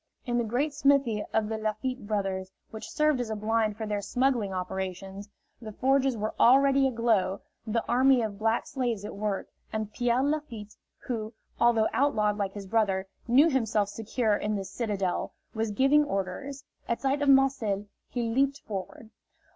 In 0.25 0.39
the 0.39 0.43
great 0.43 0.73
smithy 0.73 1.23
of 1.31 1.47
the 1.47 1.59
Lafitte 1.59 2.07
brothers, 2.07 2.51
which 2.71 2.89
served 2.89 3.19
as 3.21 3.29
a 3.29 3.35
blind 3.35 3.77
for 3.77 3.85
their 3.85 4.01
smuggling 4.01 4.51
operations, 4.51 5.29
the 5.61 5.73
forges 5.73 6.17
were 6.17 6.33
already 6.39 6.87
aglow, 6.87 7.41
the 7.67 7.85
army 7.87 8.23
of 8.23 8.39
black 8.39 8.65
slaves 8.65 9.05
at 9.05 9.13
work, 9.15 9.49
and 9.71 9.93
Pierre 9.93 10.23
Lafitte, 10.23 10.73
who, 11.05 11.33
although 11.59 11.87
outlawed 11.93 12.35
like 12.39 12.53
his 12.53 12.65
brother, 12.65 13.05
knew 13.27 13.47
himself 13.47 13.89
secure 13.89 14.35
in 14.35 14.55
this 14.55 14.71
citadel, 14.71 15.33
was 15.53 15.69
giving 15.69 16.03
orders. 16.03 16.63
At 16.89 16.99
sight 17.01 17.21
of 17.21 17.29
Marcel 17.29 17.85
he 18.09 18.23
leaped 18.23 18.61
forward. 18.61 19.11